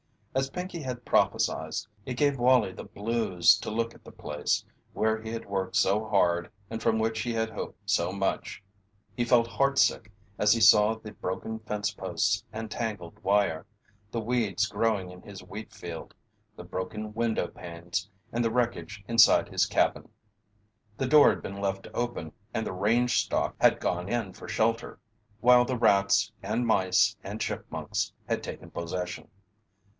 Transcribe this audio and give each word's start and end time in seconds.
As 0.33 0.49
Pinkey 0.49 0.81
had 0.81 1.05
prophesied, 1.05 1.73
it 2.05 2.15
gave 2.15 2.39
Wallie 2.39 2.71
the 2.71 2.85
"blues" 2.85 3.55
to 3.59 3.69
look 3.69 3.93
at 3.93 4.03
the 4.03 4.13
place 4.13 4.65
where 4.93 5.21
he 5.21 5.29
had 5.31 5.45
worked 5.45 5.75
so 5.75 6.05
hard 6.07 6.49
and 6.71 6.81
from 6.81 6.97
which 6.97 7.21
he 7.21 7.33
had 7.33 7.51
hoped 7.51 7.77
so 7.87 8.11
much. 8.13 8.63
He 9.15 9.25
felt 9.25 9.45
heartsick 9.45 10.09
as 10.39 10.53
he 10.53 10.61
saw 10.61 10.95
the 10.95 11.11
broken 11.11 11.59
fence 11.59 11.91
posts 11.91 12.43
and 12.51 12.71
tangled 12.71 13.21
wire, 13.23 13.67
the 14.09 14.21
weeds 14.21 14.65
growing 14.67 15.11
in 15.11 15.21
his 15.21 15.43
wheat 15.43 15.71
field, 15.71 16.15
the 16.55 16.63
broken 16.63 17.13
window 17.13 17.47
panes, 17.47 18.09
and 18.31 18.43
the 18.43 18.51
wreckage 18.51 19.03
inside 19.07 19.49
his 19.49 19.67
cabin. 19.67 20.09
The 20.97 21.07
door 21.07 21.29
had 21.29 21.43
been 21.43 21.61
left 21.61 21.87
open 21.93 22.31
and 22.55 22.65
the 22.65 22.73
range 22.73 23.19
stock 23.25 23.53
had 23.59 23.81
gone 23.81 24.09
in 24.09 24.33
for 24.33 24.47
shelter, 24.47 24.97
while 25.41 25.65
the 25.65 25.77
rats 25.77 26.31
and 26.41 26.65
mice 26.65 27.17
and 27.21 27.39
chipmunks 27.41 28.13
had 28.27 28.41
taken 28.41 28.71
possession. 28.71 29.27